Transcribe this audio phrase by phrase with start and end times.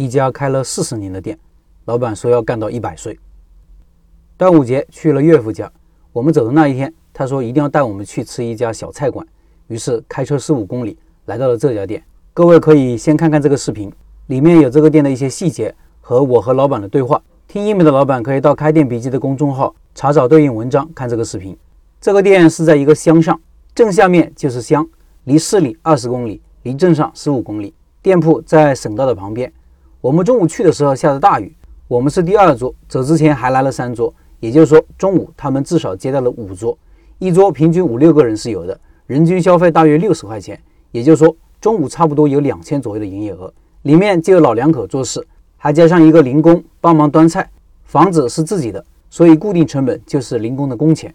[0.00, 1.38] 一家开了四十年的店，
[1.84, 3.20] 老板说要干到一百岁。
[4.38, 5.70] 端午节去了岳父家，
[6.10, 9.26] 我们走的那一天，他说一定要带我们去吃一家小菜馆，
[9.66, 12.02] 于是开车十五公里来到了这家店。
[12.32, 13.92] 各位可以先看看这个视频，
[14.28, 17.22] 里面有这个店的一些细节和我和老板的对话。
[17.46, 21.54] 听音频的老板可以到开店笔记的公众号查找对应文章看这个视频。
[22.00, 23.38] 这个店是在一个乡上，
[23.74, 24.88] 正下面就是乡，
[25.24, 27.74] 离市里二十公里，离镇上十五公里。
[28.00, 29.52] 店铺在省道的旁边。
[30.02, 31.54] 我们中午去的时候下着大雨，
[31.86, 36.76] 我们是第二桌，走之前还来了三桌，也就是说中午他们至少接待了五桌，
[37.18, 40.58] 一桌平均五六个人是有的，人均消费大约六十块钱，
[40.90, 43.52] 也就是说中午差不多有两千左右的营业额。
[43.82, 45.22] 里面就有老两口做事，
[45.58, 47.46] 还加上一个零工帮忙端菜。
[47.84, 51.14] 房子是自己的，所以固定成本就是零工的工钱。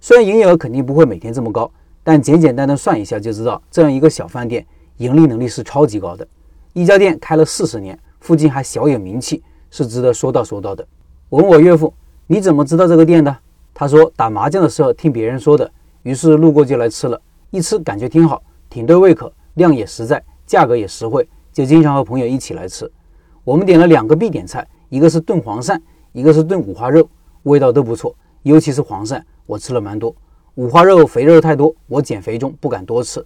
[0.00, 1.70] 虽然营业额肯定不会每天这么高，
[2.02, 4.64] 但简简单单算一下就知道，这样一个小饭店
[4.96, 6.26] 盈利能力是超级高的。
[6.72, 7.98] 一家店开了四十年。
[8.24, 10.82] 附近还小有名气，是值得说道说道的。
[11.28, 11.92] 我问我岳父
[12.26, 13.36] ：“你怎么知道这个店的？”
[13.74, 15.70] 他说：“打麻将的时候听别人说的，
[16.04, 17.20] 于是路过就来吃了。
[17.50, 22.90] 一吃感觉挺好，挺对胃口，量也实在，价格也实惠，就经常和朋友一起来吃。
[23.44, 25.78] 我们点了两个必点菜，一个是炖黄鳝，
[26.12, 27.06] 一个是炖五花肉，
[27.42, 28.16] 味道都不错。
[28.42, 30.16] 尤其是黄鳝，我吃了蛮多。
[30.54, 33.22] 五花肉肥肉太多，我减肥中不敢多吃。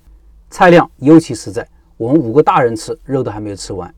[0.50, 1.64] 菜量尤其实在，
[1.96, 3.94] 我们五个大人吃，肉都还没有吃完。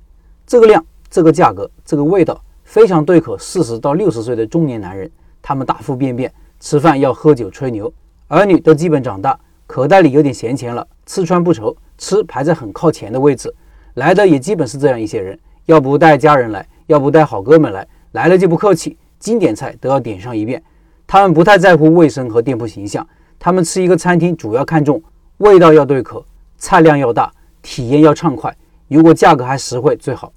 [0.50, 5.10] 这个量。”这个价格，这个味道非常对口四十到六十岁的中年男人，
[5.42, 7.92] 他们大腹便便，吃饭要喝酒吹牛，
[8.28, 13.52] 儿女都基本长大，口袋里有点闲钱了，吃穿不愁，吃排在很靠前的位置，
[13.94, 20.62] 来的也基本是这样一些人，要不带家人来，要不带好哥们来，来了就不客气，经典菜都要点上一遍。
[21.08, 23.04] 他们不太在乎卫生和店铺形象，
[23.36, 25.02] 他们吃一个餐厅主要看重
[25.38, 26.24] 味道要对口，
[26.56, 30.32] 菜量要大，体验要畅快，如果价格还实惠最好。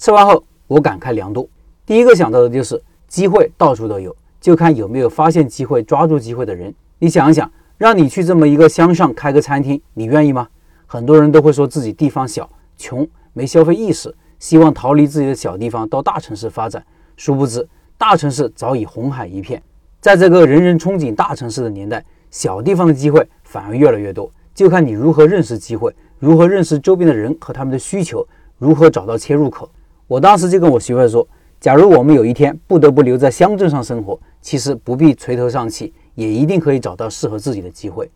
[0.00, 1.46] 吃完后，我感慨良多。
[1.84, 6.74] 第一个想到的就是机会到处都有，就看有没有发现机会、抓住机会的人。
[7.00, 10.48] 你想一想，让你去这么一个乡上开个餐厅，你愿意吗？
[10.86, 12.48] 很多人都会说自己地方小、
[12.78, 16.82] 穷、没消费意识，希望逃离自己的小地方到大城市发展。
[17.18, 19.62] 殊不知，大城市早已红海一片。
[20.00, 24.32] 在这个人人憧憬大城市的年代，小地方的机会反而越来越多。
[24.54, 28.26] 就看你如何认识机会，如何认识周边的人和他们的需求，
[28.56, 29.70] 如何找到切入口。
[30.10, 31.24] 我当时就跟我媳妇说
[31.60, 38.10] ：“假如我们有一天不得不留在乡镇上生活，其实不必垂头丧气，也一定可以找到适合自己的机会。”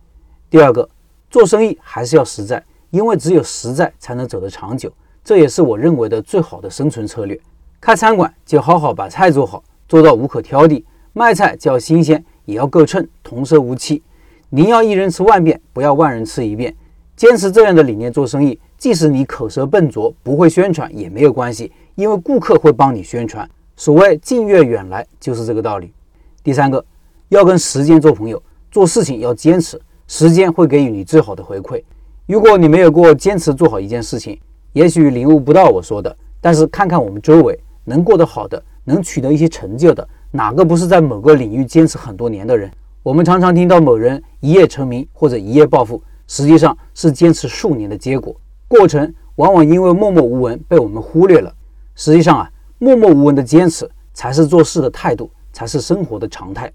[0.50, 0.88] 第二个，
[1.30, 2.60] 做生意还是要实在，
[2.90, 7.40] 因为只有实在才能走得长久，这也是我认为的最好的生存策略。
[7.80, 14.02] 开餐馆就好好把菜做好，做到无可挑剔；卖菜就要新鲜，也要够称，童叟无欺。
[14.50, 16.74] 宁要一人吃万遍，不要万人吃一遍。
[17.16, 21.70] 坚持这样的理念做生意，即使你口舌笨拙，不会宣传也没有关系。
[21.96, 25.92] 因为顾客会帮你宣传，所谓近悦远来就是这个道理。
[26.42, 26.84] 第三个，
[27.28, 31.82] 要跟时间做朋友，做事情要坚持，时间会给予你最好的回馈。
[32.26, 34.36] 如果你没有过坚持做好一件事情，
[34.72, 36.14] 也许领悟不到我说的。
[36.40, 42.70] 但是看看我们周围能过得好的，能取得一些成就的，哪个不是在某个领域坚持很多年的人？
[43.02, 48.34] 我们常常听到某人一夜成名或者一夜暴富，实际上是坚持数年的结果，
[48.66, 51.54] 过程往往因为默默无闻被我们忽略了。
[51.94, 56.72] 实际上啊，默默无闻的坚持才是做事的态度，才是生活的常态。